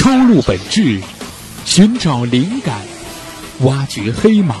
[0.00, 0.98] 抽露本质，
[1.66, 2.74] 寻找灵感，
[3.60, 4.56] 挖掘黑马。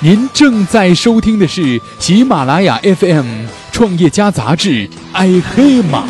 [0.00, 6.04] 您正在收听的是喜马拉雅 FM 创业家杂志《爱黑马》。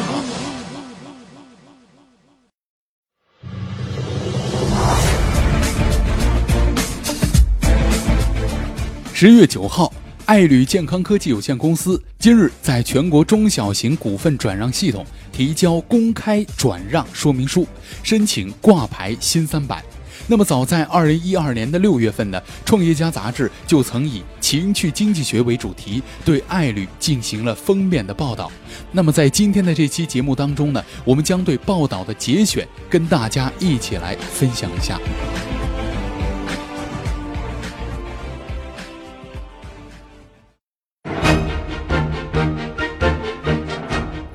[9.13, 9.93] 十月九号。
[10.31, 17.67] 爱旅健康科技有限公司今日在全国中小型股份转让系统提交公开转让说明书，
[18.05, 19.83] 申请挂牌新三板。
[20.29, 28.53] 那么，早在二零一二年的六月份呢，《创业家》杂志就曾以情趣经济学为主题，对爱旅进行了封面的报道。
[28.93, 34.97] 那么，在今天的这期节目当中呢，我们将对报道的节选跟大家一起来分享一下。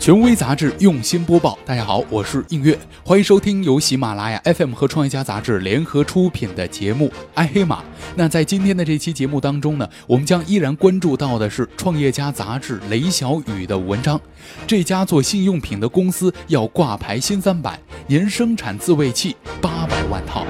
[0.06, 7.80] 权威杂志用心播报，大家好，我是映月，欢迎收听由喜马拉雅 FM 和创业家杂志联合出品的节目《爱黑马》。
[8.16, 14.22] 那在今天的这期节目当中呢，我们将依然关注到的是创业家杂志雷小雨的文章。
[14.68, 20.46] 这家做性用品的公司要挂牌新三板，年生产自慰器八百万套。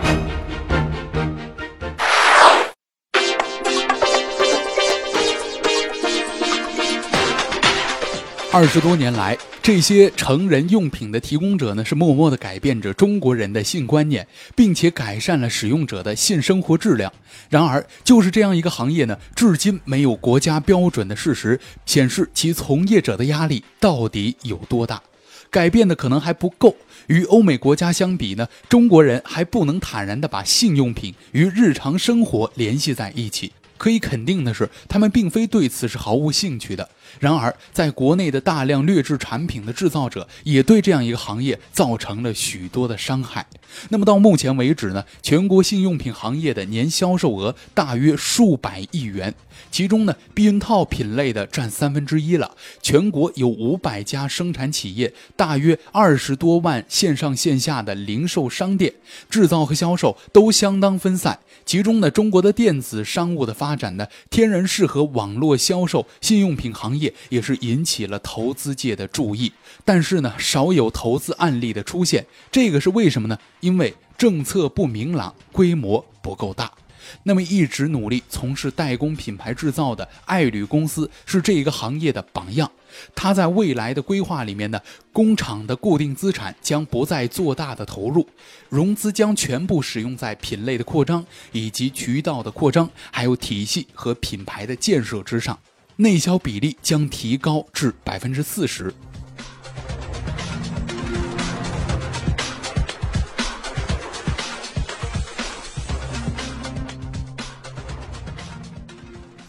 [8.55, 14.25] 二十多年来，这些成人用品的提供者呢，是默默地改变着中国人的性观念，
[14.55, 17.11] 并且改善了使用者的性生活质量。
[17.49, 25.03] 然而，就是这样一个行业呢，至今没有国家标准的事实，显示其从业者的压力到底有多大？
[25.49, 26.77] 改变的可能还不够。
[27.07, 33.51] 与欧美国家相比呢，中国人还不能坦然地把性用品与日常生活联系在一起。
[33.77, 36.89] 可以肯定的是，他们并非对此是毫无兴趣的。
[37.19, 43.45] 然而，在国内的大量劣质产品的制造者，也对这样一个行业造成了许多的伤害。
[43.89, 49.33] 那么到目前为止呢，全国性用品行业的年销售额大约数百亿元，
[49.71, 52.51] 其中呢，避孕套品类的占三分之一了。
[52.81, 58.93] 全国有五百家生产企业，大约二十多万线上线下的零售商店，
[59.29, 61.39] 制造和销售都相当分散。
[61.65, 69.51] 其中呢，中国的电子商务的发发展的，天然适合网络销售信用品行业，也是引起了投资界的注意。
[69.83, 73.39] 但是呢，少有投资案例的出现，这个是为什么呢？
[73.61, 76.71] 因为政策不明朗，规模不够大。
[77.23, 82.71] 那么一直努力从事代工品牌制造的爱旅公司是这一个行业的榜样。
[83.13, 84.79] 它在未来的规划里面呢，
[85.11, 88.25] 工厂的固定资产将不再做大的投入，
[88.69, 95.59] 融资将全部使用在品类的扩张以及渠道的扩张，还有体系和品牌的建设之上，
[95.97, 98.93] 内销比例将提高至百分之四十。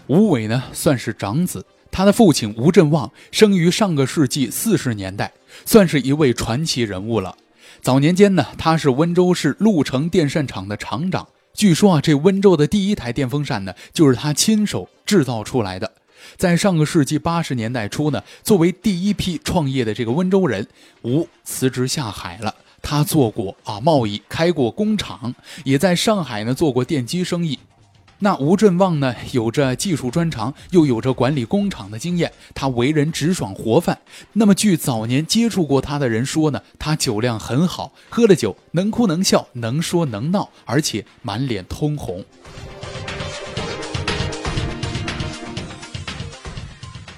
[0.08, 1.64] 吴伟呢，算是长子。
[1.90, 5.32] 他的父亲吴振旺生于上个世纪四十年代，
[5.64, 7.34] 算是一位传奇人物了。
[7.80, 11.26] 早年间呢，他是温州市鹿城电扇厂的厂长。
[11.54, 15.90] 据说啊，这温州的第一台电风扇呢，就是他亲手制造出来的。
[16.36, 20.66] 在上个世纪八十年代初呢，作为第一批创业的这个温州人，
[21.02, 22.54] 吴辞职下海了。
[22.82, 25.34] 他做过啊贸易，开过工厂，
[25.64, 27.58] 也在上海呢做过电机生意。
[28.18, 32.32] 那吴振旺呢，有着技术专长，又有着管理工厂的经验。
[32.54, 33.98] 他为人直爽活泛。
[34.32, 42.24] 那么，据早年接触过他的人说呢，他酒量很好，喝了酒能哭能笑，能说能闹，而且满脸通红。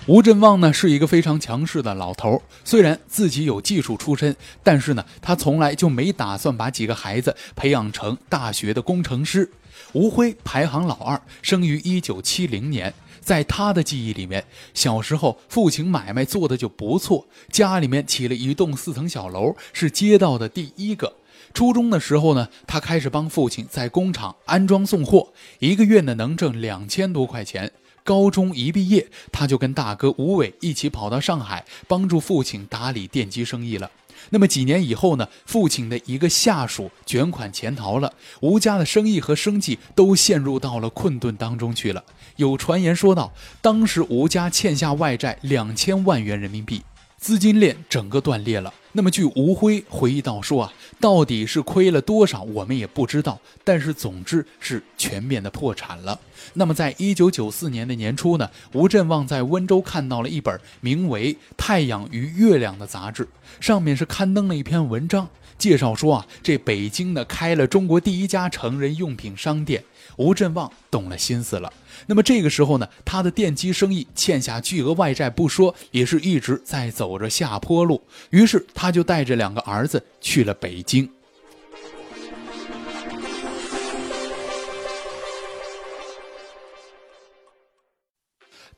[0.09, 2.43] 吴振旺呢，是一个非常强势的老头。
[2.65, 4.35] 虽然自己有技术出身，
[4.65, 9.49] 但是呢，他从来就没打算把几个孩子培养成大学的工程师。
[9.93, 12.93] 吴辉排行老二，生于一九七零年。
[13.21, 21.17] 在他的记忆里面，小时候父亲买卖做的就不错，家里面起了一栋四层小楼，是街道的第一个。
[21.53, 27.71] 初中的时候呢，他开始帮父亲在工厂安装送货，一个月呢能挣两千多块钱。
[28.03, 33.91] 高中一毕业，他就跟大哥吴伟一起跑到上海，帮助父亲打理电机生意了。
[34.31, 35.29] 那么几年以后呢？
[35.47, 42.05] 父亲的一个下属卷款潜逃了，吴家的生意和生计都陷入到了困顿当中去了。
[42.37, 46.83] 有传言说道，当时吴家欠下外债两千万元人民币，
[47.17, 48.73] 资金链整个断裂了。
[48.99, 53.39] 那么，据吴辉回忆到说啊，到底是亏了多少，我们也不知道。
[53.63, 56.19] 但是，总之是全面的破产了。
[56.55, 63.29] 那么，在一九九四年的年初呢，吴振旺在温州看到了一本名为《太阳与月亮》的杂志，
[63.61, 65.29] 上面是刊登了一篇文章，
[65.59, 69.85] 介绍说啊，这北京呢开了中国第一家成人用品商店。
[70.17, 71.73] 吴振旺动了心思了。
[72.07, 78.03] 那么这个时候呢，他的电机生意欠下巨额外债不说，也是一直在走着下坡路。
[78.31, 81.09] 于是他就带着两个儿子去了北京。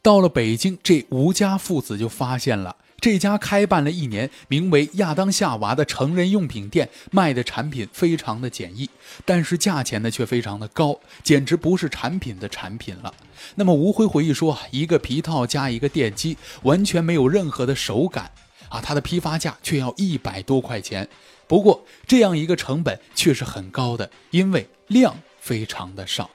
[0.03, 2.77] 到了北京，这吴家父子就发现了。
[3.01, 8.89] 这家开办了一年，名为亚当夏娃的成人用品店，卖的产品非常的简易，
[9.25, 13.15] 但是价钱呢却非常的高，简直不是产品的产品了。
[13.55, 18.31] 那么吴辉回忆说，一个皮套加一个电机，完全没有任何的手感
[18.69, 21.09] 啊，它的批发价却要一百多块钱。
[21.47, 26.31] 不过这样一个成本却是很高的，因为量非常的少。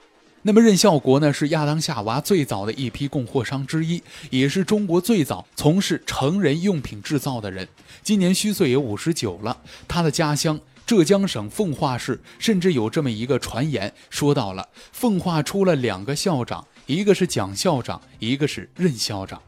[0.47, 7.67] 那么任孝国呢，是亚当夏娃最早的一批供货商之一，也是中国最早从事成人用品制造的人。
[8.03, 9.57] 今年虚岁也五十九了。
[9.87, 19.41] 他的家乡浙江省奉化市，甚至有这么一个传言，说到了奉化出了两个校长，一个是蒋校长，一个是任校长。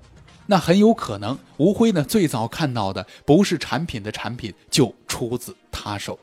[0.47, 6.17] 那很有可能，吴辉呢最早看到的不是产品的产品，就出自他手。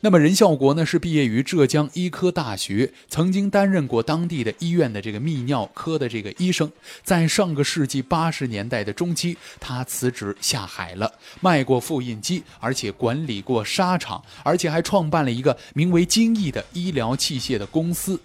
[0.00, 6.70] 那么任孝国呢，是毕业于浙江医科大学，曾经担任过当地的医院的这个泌尿科的这个医生。
[7.02, 18.20] 在上个世纪八十年代的中期，他辞职下海了，卖过复印机，而且管理过纱厂，而且还创办了一个名为“金翼”的医疗器械的公司，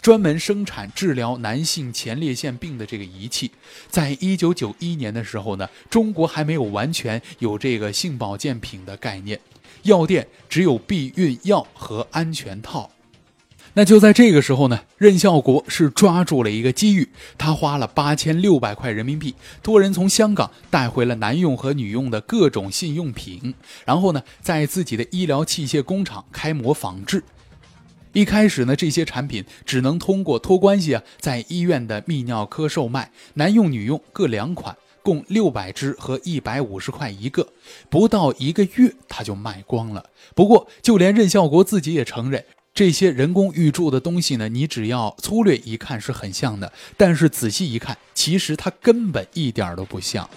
[0.00, 3.50] 专门生产治疗男性前列腺病的这个仪器。
[3.88, 9.40] 在一九九一年的时候呢，中国还没有完全有这个性保健品的概念。
[9.86, 12.90] 药店只有避孕药和安全套，
[13.74, 23.54] 那就在这个时候呢，任孝国是抓住了一个机遇，他花了八千六百块人民币，托人从香港带回了男用和女用的各种性用品，
[23.84, 27.22] 然后呢，在自己的医疗器械工厂开模仿制。
[28.12, 34.74] 一开始呢，这些产品只能通过托关系啊，在医院的泌尿科售卖，男用、女用各两款。
[35.06, 37.46] 共六百只和一百五十块一个，
[37.88, 40.04] 不到一个月他就卖光了。
[40.34, 42.44] 不过，就连任孝国自己也承认，
[42.74, 50.28] 这些人工玉铸的东西呢，你只要粗略一看是很像的，但是仔细一看，其实它根本一点都不像。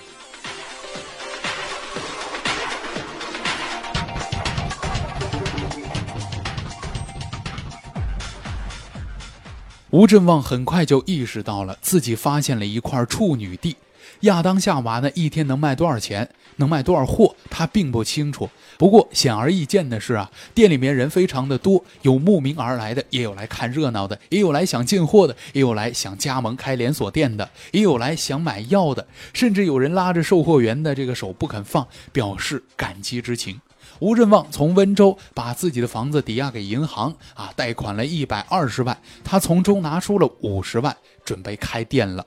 [9.90, 13.76] 吴振旺很快就意识到了自己发现了一块处女地。
[14.22, 18.50] 亚当夏娃呢，一天能卖多少钱，能卖多少货，他并不清楚。
[18.78, 33.62] 不过显而易见的是啊，店里面人非常的多，有慕名而来的，也有来看热闹的，也有来想进货的，也有来想加盟开连锁店的，也有来想买药的，甚至有人拉着售货员的这个手不肯放，表示感激之情。
[34.00, 42.26] 吴振旺从温州把自己的房子抵押给银行啊，贷款了一百二十万，他从中拿出了五十万，准备开店了。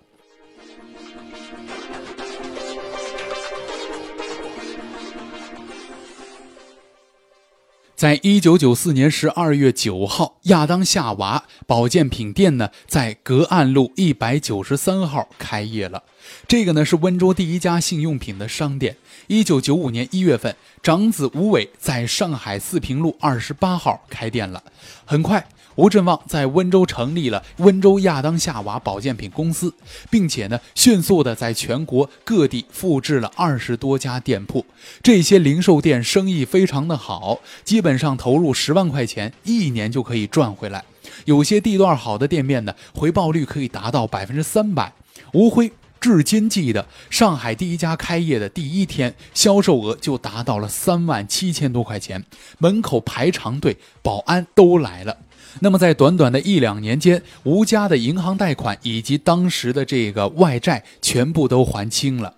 [8.02, 16.02] 在一九九四年十二月九号，亚当夏娃保健品店呢，在隔岸路一百九十三号开业了。
[16.48, 18.96] 这个呢是温州第一家性用品的商店。
[19.28, 24.60] 一九九五年一月份，长子吴伟在上海四平路二十八号开店了。
[25.04, 25.46] 很快。
[25.76, 29.74] 吴振旺在温州成立了温州亚当夏娃保健品公司，
[30.10, 34.66] 并且呢，迅速的在全国各地复制了二十多家店铺。
[35.02, 40.84] 这些零售店生意非常的好，基本上投入十万块钱，一年就可以赚回来。
[41.24, 44.92] 有些地段好的店面呢，回报率可以达到百分之三百。
[45.32, 52.24] 吴辉至今记得，上海第一家开业的第一天，销售额就达到了三万七千多块钱，
[52.58, 55.16] 门口排长队，保安都来了。
[55.60, 62.34] 那么，在短短的一两年间，吴家的银行贷款以及当时的这个外债全部都还清了。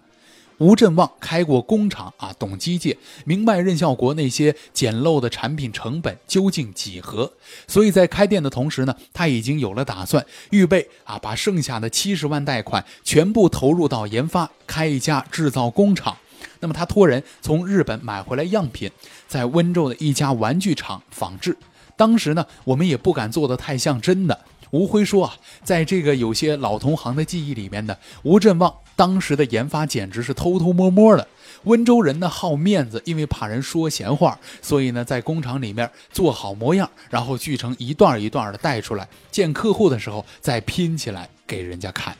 [0.59, 7.33] 吴振旺开过工厂啊，懂机械，明白任孝国那些简陋的产品成本究竟几何，
[7.66, 16.16] 所以在开店的同时呢，他已经有了打算，预备啊，把剩下的七十万贷款全部投入到研发，开一家制造工厂。
[16.61, 18.90] 那么，他托人从日本买回来样品，
[19.26, 21.56] 在温州的一家玩具厂仿制。
[21.97, 24.39] 当时呢，我们也不敢做的太像真的。
[24.71, 31.29] 吴辉说啊，在这个有些老同行的记忆里面呢，吴振旺当时的研发简直是偷偷摸摸的。
[31.63, 42.17] 温州人呢好面子，因为怕人说闲话，所以呢在工厂里面做好模样，然后锯成一段一段的带出来，见客户的时候再拼起来给人家看。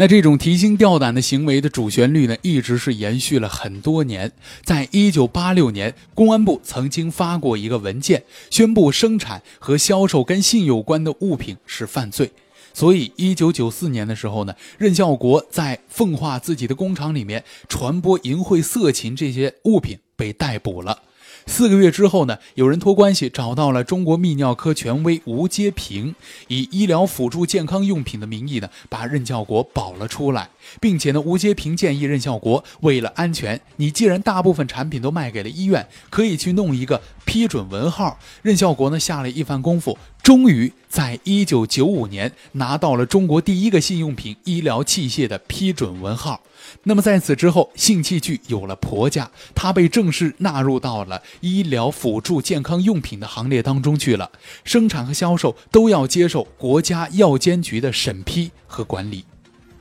[0.00, 4.30] 那这种提心吊胆的行为的主旋律呢，一直是延续了很多年。
[4.62, 12.30] 在一九八六年，公安部曾经发过一个文件，宣布生产和销售跟性有关的物品是犯罪。
[12.72, 21.02] 所以，一九九四年的时候呢，任孝国在奉化自己的工厂里面传播淫秽色情这些物品，被逮捕了。
[21.48, 26.14] 四个月之后呢，有人托关系找到了中国泌尿科权威吴阶平，
[26.48, 38.18] 以医疗辅助健康用品的名义呢，把任孝国保了出来，并且呢，吴阶平建议任孝国为了安全，你既然大部分产品都卖给了医院，可以去弄一个批准文号。
[38.42, 39.98] 任孝国呢，下了一番功夫。
[40.28, 46.42] 终于在一九九五年拿到了中国第一个性用品医疗器械的批准文号。
[46.82, 54.30] 那么在此之后，性器具有了婆家，它被正式纳入到了医疗辅助健康用品的行列当中去了。
[54.64, 59.24] 生产和销售都要接受国家药监局的审批和管理。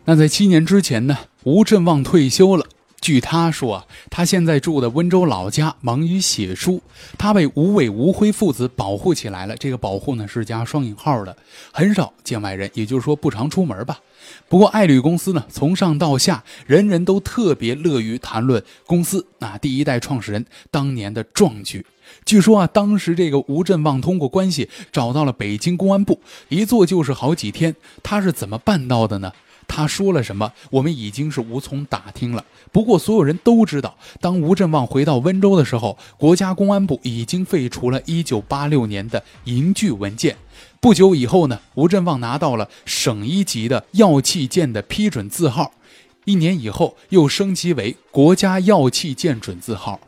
[0.06, 2.66] 那在七年之前呢，吴振旺退休了。
[3.00, 6.82] 据他说，他现在住的温州老家忙于写书，
[7.18, 9.56] 他被吴伟、吴辉父子保护起来了。
[9.56, 11.38] 这个保护呢是加双引号的，
[11.72, 14.00] 很少见外人，也就是说不常出门吧。
[14.50, 21.86] 不过爱旅公司呢，从上到下，人人都特别乐于谈论公司那第一代创始人当年的壮举。
[22.26, 27.76] 据说啊，当时这个吴振旺通过关系找到了北京公安部，一坐就是好几天。
[28.02, 29.32] 他是怎么办到的呢？
[29.68, 30.52] 他说了什么？
[30.72, 32.44] 我们已经是无从打听了。
[32.72, 40.38] 不过所有人都知道，当吴振旺回到温州的时候，国家公安部已经废除了1986年的银具文件。
[40.80, 45.74] 不久以后呢，吴振旺拿到了省一级的药器件的批准字号。
[46.26, 50.00] 一年以后，又升级为国家药器件准字号。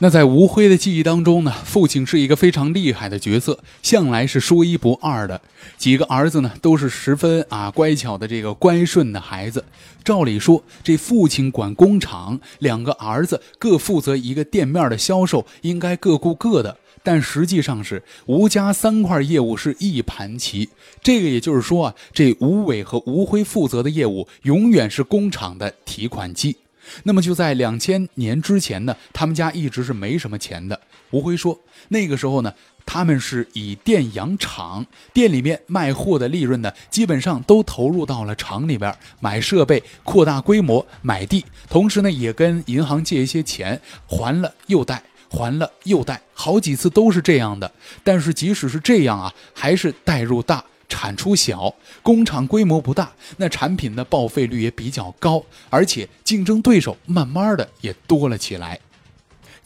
[0.00, 5.40] 那在吴辉的记忆当中呢，父亲是一个非常厉害的角色，向来是说一不二的。
[5.76, 9.64] 几个儿子呢，都是十分啊乖巧的这个乖顺的孩子。
[10.04, 16.76] 照理说，这父亲管工厂，两个儿子各负责一个店面的销售，应该各顾各的。
[17.02, 20.68] 但实际上是吴家三块业务是一盘棋。
[21.02, 26.56] 这个也就是说啊，这吴伟和吴辉负责的业务，永远是工厂的提款机。
[27.04, 30.78] 那么就在两千年之前呢，他们家一直是没什么钱的。
[31.10, 32.52] 吴辉说，那个时候呢，
[32.84, 47.70] 他们是以店养厂，店里面卖货的利润呢，基本上都投入到了厂里边买设备、扩大规模、买地，同时呢，也跟银行借一些钱，还了又贷，还了又贷，好几次都是这样的。
[48.04, 50.62] 但是即使是这样啊，还是贷入大。
[50.88, 58.80] 产出小，工厂规模不大，那产品的报废率也比较高，而且竞争对手慢慢的也多了起来。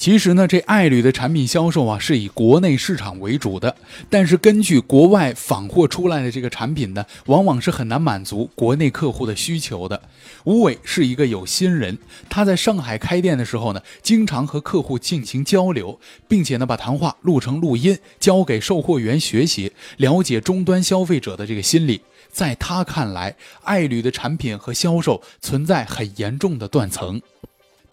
[0.02, 3.76] 其实呢，这爱旅的产品销售啊，是以国内市场为主的。
[4.10, 10.02] 但是根据国外仿货出来的这个产品呢，往往是很难满足国内客户的需求的。
[10.42, 11.96] 吴伟是一个有心人，
[12.28, 22.00] 他在上海开店的时候呢，经常和客户进行交流，并且呢，把谈话录成录音，交给售货员学习，了解终端消费者的这个心理。
[22.32, 27.22] 在他看来，爱旅的产品和销售存在很严重的断层。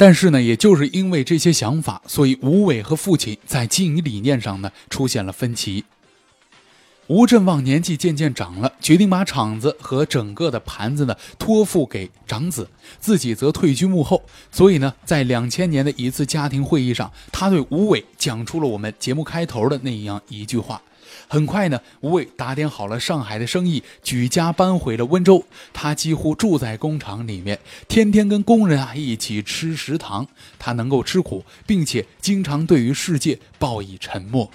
[0.02, 5.84] 但是呢，也就是因为这些想法，所以吴伟和父亲在经营理念上呢出现了分歧。
[7.08, 12.70] 吴振旺年纪渐渐长了，决定把厂子和整个的盘子呢托付给长子，
[13.02, 14.24] 自己则退居幕后。
[14.50, 20.82] 所以呢，在两千年的一次家庭会议上，他对吴伟讲出了我们节目开头的那样一句话。
[21.32, 25.46] 很快呢，吴伟打点好了上海的生意，举家搬回了温州。
[25.72, 30.28] 他几乎住在工厂里面，天天跟工人啊一起吃食堂。
[30.58, 34.50] 他能够吃苦，并且经常对于世界报以沉默。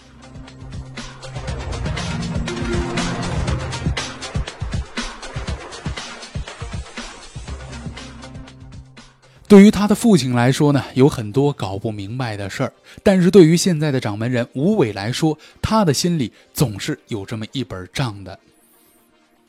[9.54, 12.68] 对于他的父亲来说呢，有很多搞不明白的事儿；
[13.04, 18.36] 但是对于现在的掌门人吴伟来说，他的心里总是有这么一本账的。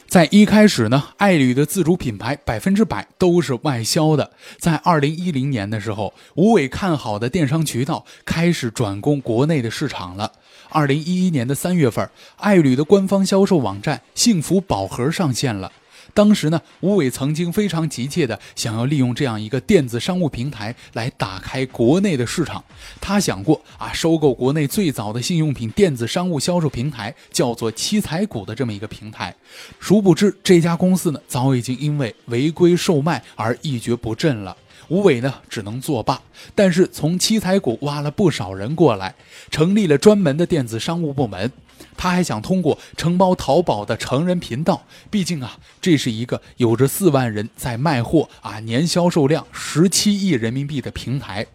[0.08, 4.30] 在一开始呢，爱侣的自主品牌百分之百都是外销的。
[4.60, 10.32] 在二零一零年的时候，吴伟看好的电商渠道开始转攻国内的市场了。
[10.70, 12.08] 二零一一年的三月份，
[12.38, 15.72] 爱侣的官方销售网站“幸福宝盒”上线了。
[16.14, 22.64] 当时呢，吴伟曾经非常急切的想要利用这样一个电子商务平台来打开国内的市场。
[23.02, 29.36] 他想过啊，收购国内最早的信用品电子商务销售平台，叫做七彩谷的这么一个平台。
[29.80, 34.56] 殊不知这家公司呢，早已经因为违规售卖而一蹶不振了。
[34.88, 36.22] 吴伟呢，只能作罢。
[36.54, 39.16] 但是从七彩谷挖了不少人过来，
[39.50, 41.52] 成立了专门的电子商务部门。
[41.98, 51.46] 他还想通过承包淘宝的成人频道，毕竟啊，这是一个有着四万人在卖货啊，年销售量十七亿人民币的平台。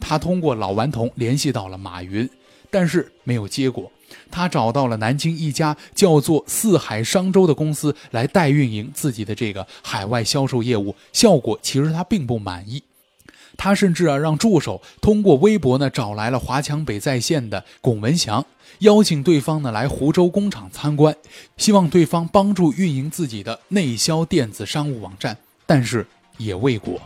[0.00, 2.28] 他通过老顽童联系到了马云，
[2.70, 3.90] 但是没有结果。
[4.30, 12.82] 他找到了南京一家叫做四海商周的公司来代运营自己的这个海外销售业务，效果其实他并不满意。
[13.56, 18.44] 他甚至啊让助手通过微博呢找来了华强北在线的龚文祥，
[18.80, 21.16] 邀请对方呢来湖州工厂参观，
[21.56, 26.06] 希望对方帮助运营自己的内销电子商务网站，但是
[26.38, 27.00] 也未果。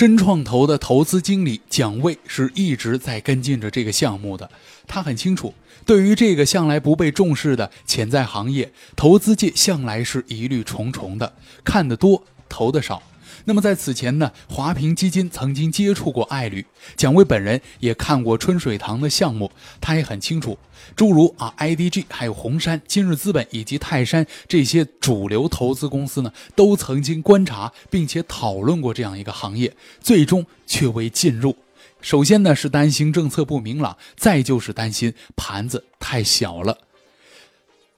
[0.00, 4.50] 深创投的投资经理蒋卫是一直在跟进着这个项目的。
[4.86, 5.52] 他很清楚，
[5.84, 11.30] 对于这个向来不被重视的潜在行业，投资界向来是疑虑重重的，
[11.62, 13.02] 看得多，投的少。
[13.44, 16.64] 那么在此前呢，华平基金曾经接触过爱侣，
[16.96, 20.58] 蒋薇本人也看过春水堂的项目，他也很清楚，
[20.94, 31.56] 诸如啊 IDG、还有红杉、今日资本以及泰山这些主流投资公司呢，都曾经观察并且讨论过这样一个行业，最终却未进入。
[32.00, 36.78] 首先呢是担心政策不明朗，再就是担心盘子太小了。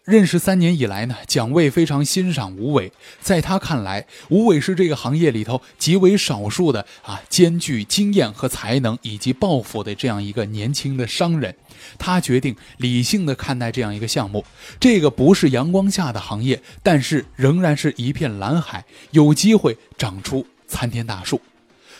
[0.05, 2.91] 认识三年以来呢，蒋卫非常欣赏吴伟。
[3.21, 11.55] 在他看来，吴伟是这个行业里头极为少数的啊，兼具经验和才能以及抱负的这样一个年轻的商人。
[11.99, 14.45] 他决定理性的看待这样一个项目。
[14.81, 21.41] 这个不是阳光下的行业，但是仍然是一片蓝海，有机会长出参天大树。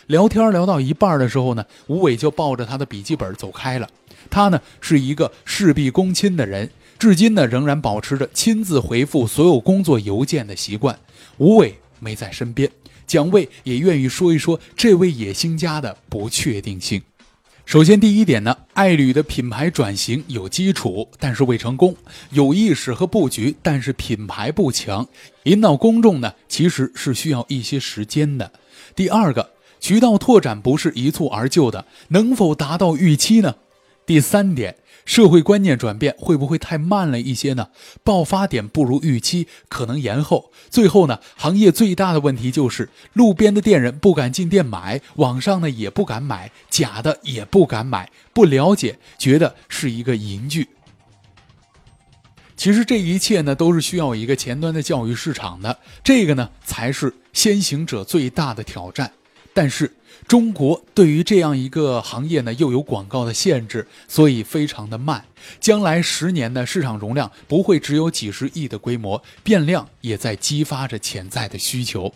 [0.07, 3.87] 聊天聊到一半的时候呢，吴伟就抱着他的笔记本走开了。
[4.29, 6.69] 他呢是一个事必躬亲的人。
[7.03, 10.97] 至今呢，仍然保持着亲自回复所有工作邮件的习惯。
[11.37, 12.71] 吴伟没在身边，
[13.05, 17.01] 蒋卫也愿意说一说这位野心家的不确定性。
[17.65, 21.93] 首先，第一点呢，爱侣的品牌转型有基础，但是未成功；
[22.29, 25.05] 有意识和布局，但是品牌不强。
[25.43, 28.49] 引导公众呢，其实是需要一些时间的。
[28.95, 29.49] 第二个，
[29.81, 33.55] 渠道拓展不是一蹴而就的，能否达到预期呢？
[34.05, 34.77] 第三点。
[35.05, 37.69] 社会观念转变会不会太慢了一些呢？
[38.03, 40.51] 爆发点不如预期，可能延后。
[40.69, 50.69] 最后呢，行业最大的问题就是路边的店人不敢进店买，网上呢也不敢买，假的也不敢买，不了解，觉得是一个淫剧。
[52.55, 59.11] 其实这一切呢，都是需要一个前端的教育市场的，这个呢才是先行者最大的挑战。
[59.53, 59.91] 但是。
[60.25, 65.25] 中国对于这样一个行业呢，又有广告的限制，所以非常的慢。
[65.59, 72.13] 将来十年的市场容量不会只有几十亿的规模，变量也在激发着潜在的需求。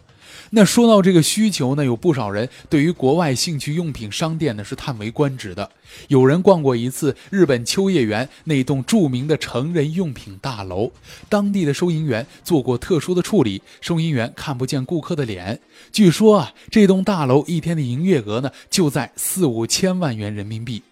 [0.52, 5.70] 那说到这个需求呢，有不少人对于国外兴趣用品商店呢是叹为观止的。
[6.08, 10.92] 有人逛过一次日本秋叶原那栋著名的成人用品大楼，
[11.30, 15.60] 当地的收银员做过特殊的处理，收银员看不见顾客的脸。
[15.92, 20.84] 据说啊，这栋大楼一天的营业额呢就在四五千万元人民币。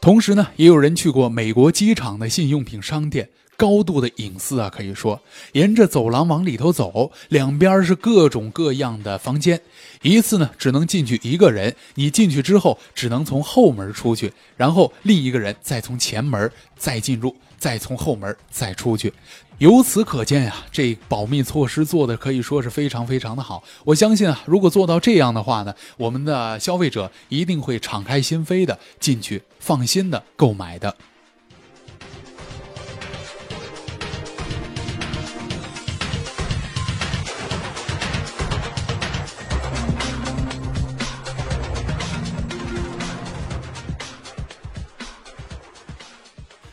[0.00, 3.28] 同时呢，也有人去过美国机场的信用品商店。
[3.58, 9.60] 高度的隐私啊，可以说，沿着走廊往里头走，两边是各种各样的房间，
[10.02, 19.12] 一次呢只能进去一个人，你进去之后只能从后门出去，然后另一个人再从前门再进入，再从后门再出去。
[19.58, 23.64] 由此可见呀，这保密措施做的可以说是非常非常的好。
[23.82, 30.94] 我相信啊，如果做到这样的话呢，我们的消费者一定会敞开心扉的进去，放心的购买的。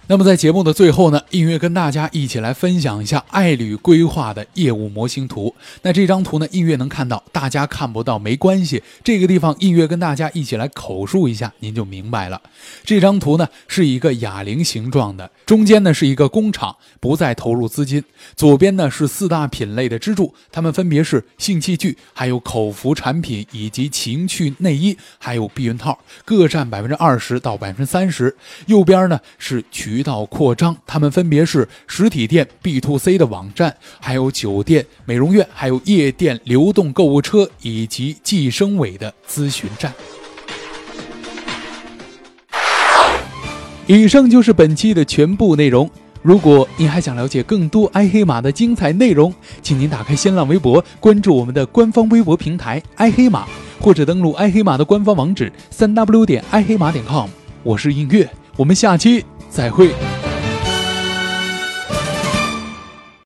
[0.08, 5.56] 那么在节目的最后呢，音乐跟大家一起来分享一下爱旅规划的业务模型图。
[5.82, 8.84] 那这张图呢，音乐能看到，大家看不到没关系。
[9.04, 12.40] 这个地方音乐跟大家一起来口述一下，您就明白了。
[12.84, 18.04] 这张图呢是一个哑铃形状的，中间呢是一个工厂，不再投入资金。
[18.36, 28.36] 左边呢是四大品类的支柱，它们分别是性器具、还有口服产品以及情趣内衣，还有避孕套，各占百分之二十到百分之三十。
[28.68, 29.95] 右边呢是取。
[29.96, 39.94] 渠道扩张，他们分别是实体店、B to C 的网站，还有酒店、美容院，还有夜店、流动购物车以及计生委的咨询站。
[43.88, 45.90] 以上就是本期的全部内容。
[46.22, 53.46] 如果您还想了解更多爱黑马的精彩内容，请您打开新浪微博，关注我们的官方微博平台爱黑马，
[53.80, 57.30] 或者登录爱黑马的官方网址三 w 点爱黑马点 com。
[57.64, 59.90] 我是映月，我们下期再会。